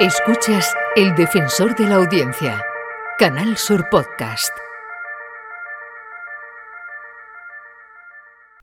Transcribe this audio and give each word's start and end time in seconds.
Escuchas 0.00 0.74
El 0.96 1.14
Defensor 1.14 1.76
de 1.76 1.84
la 1.84 1.94
Audiencia, 1.94 2.60
Canal 3.16 3.56
Sur 3.56 3.88
Podcast. 3.88 4.50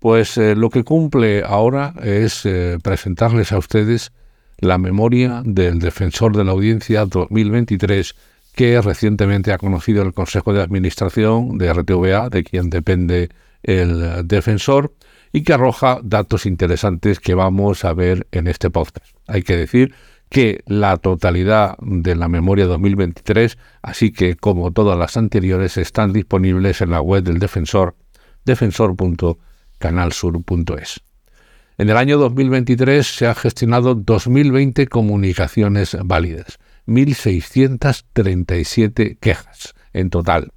Pues 0.00 0.36
eh, 0.36 0.56
lo 0.56 0.68
que 0.68 0.82
cumple 0.82 1.44
ahora 1.44 1.94
es 2.02 2.44
eh, 2.44 2.76
presentarles 2.82 3.52
a 3.52 3.58
ustedes 3.58 4.10
la 4.58 4.78
memoria 4.78 5.42
del 5.44 5.78
Defensor 5.78 6.36
de 6.36 6.42
la 6.42 6.50
Audiencia 6.50 7.06
2023 7.06 8.16
que 8.56 8.80
recientemente 8.80 9.52
ha 9.52 9.58
conocido 9.58 10.02
el 10.02 10.12
Consejo 10.12 10.52
de 10.52 10.60
Administración 10.60 11.56
de 11.56 11.72
RTVA, 11.72 12.30
de 12.30 12.42
quien 12.42 12.68
depende 12.68 13.30
el 13.62 14.26
defensor, 14.26 14.92
y 15.32 15.44
que 15.44 15.54
arroja 15.54 16.00
datos 16.02 16.46
interesantes 16.46 17.20
que 17.20 17.34
vamos 17.34 17.84
a 17.84 17.94
ver 17.94 18.26
en 18.32 18.48
este 18.48 18.70
podcast. 18.70 19.06
Hay 19.28 19.42
que 19.44 19.56
decir 19.56 19.94
que 20.32 20.64
la 20.66 20.96
totalidad 20.96 21.76
de 21.78 22.16
la 22.16 22.26
memoria 22.26 22.64
2023, 22.64 23.58
así 23.82 24.12
que 24.12 24.34
como 24.34 24.72
todas 24.72 24.98
las 24.98 25.18
anteriores, 25.18 25.76
están 25.76 26.14
disponibles 26.14 26.80
en 26.80 26.90
la 26.90 27.02
web 27.02 27.22
del 27.22 27.38
defensor, 27.38 27.96
defensor.canalsur.es. 28.46 31.00
En 31.76 31.90
el 31.90 31.98
año 31.98 32.16
2023 32.16 33.06
se 33.06 33.26
han 33.26 33.34
gestionado 33.34 33.94
2.020 33.94 34.88
comunicaciones 34.88 35.98
válidas, 36.02 36.58
1.637 36.86 39.18
quejas 39.20 39.74
en 39.92 40.08
total. 40.08 40.50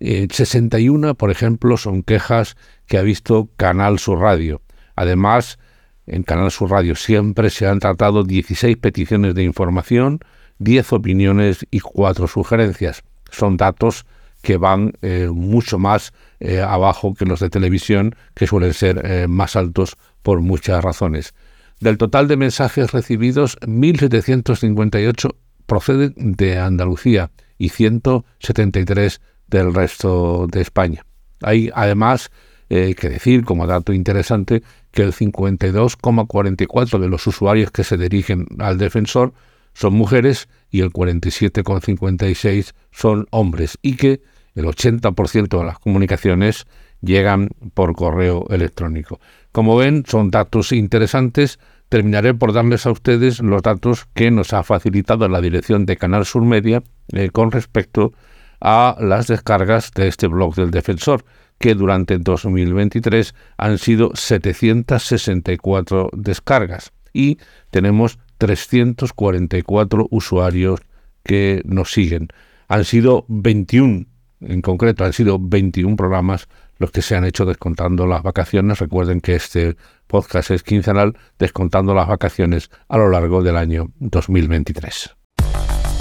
61, 0.00 1.08
eh, 1.08 1.14
por 1.14 1.30
ejemplo, 1.30 1.78
son 1.78 2.02
quejas 2.02 2.58
que 2.84 2.98
ha 2.98 3.02
visto 3.02 3.48
Canal 3.56 3.98
Sur 3.98 4.18
Radio. 4.18 4.60
Además, 4.96 5.58
en 6.06 6.22
Canal 6.22 6.50
Sur 6.50 6.70
Radio 6.70 6.94
siempre 6.94 7.50
se 7.50 7.66
han 7.66 7.78
tratado 7.78 8.24
16 8.24 8.76
peticiones 8.76 9.34
de 9.34 9.42
información, 9.42 10.20
10 10.58 10.92
opiniones 10.92 11.66
y 11.70 11.80
4 11.80 12.28
sugerencias. 12.28 13.02
Son 13.30 13.56
datos 13.56 14.06
que 14.42 14.58
van 14.58 14.92
eh, 15.02 15.28
mucho 15.32 15.78
más 15.78 16.12
eh, 16.38 16.60
abajo 16.60 17.14
que 17.14 17.24
los 17.24 17.40
de 17.40 17.50
televisión, 17.50 18.14
que 18.34 18.46
suelen 18.46 18.74
ser 18.74 19.00
eh, 19.04 19.26
más 19.26 19.56
altos 19.56 19.96
por 20.22 20.40
muchas 20.40 20.84
razones. 20.84 21.34
Del 21.80 21.98
total 21.98 22.28
de 22.28 22.36
mensajes 22.36 22.92
recibidos, 22.92 23.58
1.758 23.60 25.34
proceden 25.66 26.14
de 26.16 26.58
Andalucía 26.58 27.30
y 27.58 27.70
173 27.70 29.20
del 29.48 29.74
resto 29.74 30.46
de 30.46 30.60
España. 30.60 31.04
Hay 31.42 31.70
además 31.74 32.30
que 32.68 33.08
decir, 33.08 33.44
como 33.44 33.66
dato 33.66 33.92
interesante, 33.92 34.62
que 34.90 35.02
el 35.02 35.12
52,44 35.12 36.98
de 36.98 37.08
los 37.08 37.26
usuarios 37.26 37.70
que 37.70 37.84
se 37.84 37.96
dirigen 37.98 38.46
al 38.58 38.78
defensor 38.78 39.32
son 39.74 39.94
mujeres 39.94 40.48
y 40.70 40.80
el 40.80 40.90
47,56 40.90 42.72
son 42.90 43.26
hombres 43.30 43.78
y 43.82 43.96
que 43.96 44.22
el 44.54 44.64
80% 44.64 45.58
de 45.58 45.64
las 45.64 45.78
comunicaciones 45.78 46.66
llegan 47.00 47.50
por 47.74 47.94
correo 47.94 48.46
electrónico. 48.50 49.20
Como 49.52 49.76
ven, 49.76 50.04
son 50.06 50.30
datos 50.30 50.72
interesantes. 50.72 51.58
Terminaré 51.88 52.34
por 52.34 52.52
darles 52.52 52.86
a 52.86 52.92
ustedes 52.92 53.40
los 53.40 53.62
datos 53.62 54.06
que 54.14 54.30
nos 54.30 54.52
ha 54.52 54.62
facilitado 54.62 55.28
la 55.28 55.40
dirección 55.40 55.86
de 55.86 55.96
Canal 55.96 56.24
Sur 56.24 56.42
Media 56.42 56.82
eh, 57.12 57.30
con 57.30 57.50
respecto 57.50 58.12
a 58.14 58.33
las 58.64 59.26
descargas 59.26 59.92
de 59.92 60.08
este 60.08 60.26
blog 60.26 60.54
del 60.54 60.70
defensor 60.70 61.24
que 61.58 61.74
durante 61.74 62.18
2023 62.18 63.34
han 63.58 63.78
sido 63.78 64.12
764 64.14 66.10
descargas 66.12 66.92
y 67.12 67.38
tenemos 67.70 68.18
344 68.38 70.08
usuarios 70.10 70.80
que 71.22 71.62
nos 71.64 71.92
siguen. 71.92 72.28
Han 72.68 72.84
sido 72.84 73.24
21, 73.28 74.06
en 74.40 74.62
concreto, 74.62 75.04
han 75.04 75.12
sido 75.12 75.38
21 75.38 75.96
programas 75.96 76.48
los 76.78 76.90
que 76.90 77.02
se 77.02 77.14
han 77.16 77.24
hecho 77.24 77.44
descontando 77.44 78.06
las 78.06 78.22
vacaciones. 78.22 78.78
Recuerden 78.80 79.20
que 79.20 79.36
este 79.36 79.76
podcast 80.06 80.50
es 80.50 80.62
quincenal, 80.62 81.16
descontando 81.38 81.94
las 81.94 82.08
vacaciones 82.08 82.70
a 82.88 82.98
lo 82.98 83.08
largo 83.10 83.42
del 83.42 83.56
año 83.56 83.90
2023. 83.98 85.14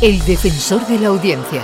El 0.00 0.24
defensor 0.24 0.86
de 0.86 0.98
la 0.98 1.08
audiencia, 1.08 1.62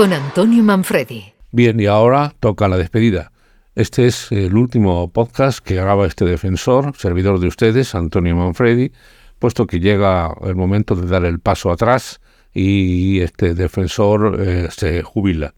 con 0.00 0.14
Antonio 0.14 0.62
Manfredi. 0.62 1.34
Bien, 1.52 1.78
y 1.78 1.84
ahora 1.84 2.32
toca 2.40 2.68
la 2.68 2.78
despedida. 2.78 3.32
Este 3.74 4.06
es 4.06 4.32
el 4.32 4.56
último 4.56 5.12
podcast 5.12 5.58
que 5.58 5.74
graba 5.74 6.06
este 6.06 6.24
defensor, 6.24 6.96
servidor 6.96 7.38
de 7.38 7.48
ustedes, 7.48 7.94
Antonio 7.94 8.34
Manfredi, 8.34 8.92
puesto 9.38 9.66
que 9.66 9.78
llega 9.78 10.34
el 10.40 10.56
momento 10.56 10.96
de 10.96 11.06
dar 11.06 11.26
el 11.26 11.38
paso 11.38 11.70
atrás 11.70 12.22
y 12.54 13.20
este 13.20 13.52
defensor 13.52 14.40
eh, 14.40 14.68
se 14.70 15.02
jubila. 15.02 15.52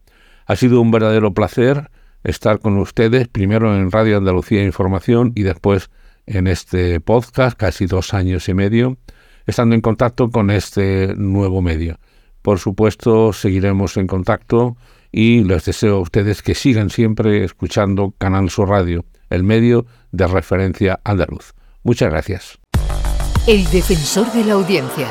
Ha 0.45 0.57
sido 0.57 0.81
un 0.81 0.91
verdadero 0.91 1.33
placer 1.33 1.89
estar 2.25 2.59
con 2.59 2.77
ustedes, 2.79 3.29
primero 3.29 3.73
en 3.73 3.91
Radio 3.91 4.17
Andalucía 4.17 4.61
Información 4.65 5.31
y 5.35 5.43
después 5.43 5.89
en 6.25 6.47
este 6.47 6.99
podcast, 6.99 7.57
casi 7.57 7.85
dos 7.85 8.13
años 8.13 8.49
y 8.49 8.53
medio, 8.53 8.97
estando 9.45 9.73
en 9.73 9.79
contacto 9.79 10.29
con 10.29 10.51
este 10.51 11.13
nuevo 11.15 11.61
medio. 11.61 11.97
Por 12.43 12.59
supuesto, 12.59 13.31
seguiremos 13.31 13.95
en 13.95 14.05
contacto 14.05 14.75
y 15.13 15.45
les 15.45 15.63
deseo 15.63 15.95
a 15.95 16.01
ustedes 16.01 16.41
que 16.41 16.55
sigan 16.55 16.89
siempre 16.89 17.45
escuchando 17.45 18.13
Canal 18.17 18.49
Sur 18.49 18.67
Radio, 18.67 19.05
el 19.29 19.43
medio 19.43 19.85
de 20.11 20.27
referencia 20.27 20.99
andaluz. 21.05 21.53
Muchas 21.83 22.09
gracias. 22.09 22.59
El 23.47 23.63
defensor 23.71 24.29
de 24.33 24.43
la 24.43 24.53
audiencia, 24.53 25.07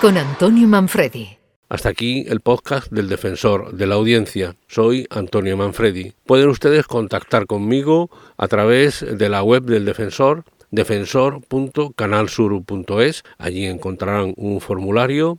con 0.00 0.16
Antonio 0.16 0.68
Manfredi. 0.68 1.36
Hasta 1.68 1.88
aquí 1.88 2.24
el 2.28 2.40
podcast 2.40 2.92
del 2.92 3.08
defensor 3.08 3.72
de 3.72 3.86
la 3.88 3.96
audiencia. 3.96 4.54
Soy 4.68 5.04
Antonio 5.10 5.56
Manfredi. 5.56 6.12
Pueden 6.26 6.48
ustedes 6.48 6.86
contactar 6.86 7.46
conmigo 7.46 8.08
a 8.36 8.46
través 8.46 9.04
de 9.04 9.28
la 9.28 9.42
web 9.42 9.64
del 9.64 9.84
defensor 9.84 10.44
defensor.canalsur.es. 10.70 13.24
Allí 13.38 13.66
encontrarán 13.66 14.34
un 14.36 14.60
formulario 14.60 15.38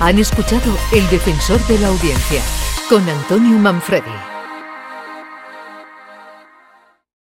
han 0.00 0.18
escuchado 0.18 0.76
El 0.92 1.08
Defensor 1.10 1.60
de 1.66 1.78
la 1.78 1.88
Audiencia 1.88 2.42
con 2.88 3.08
Antonio 3.08 3.58
Manfredi. 3.58 4.37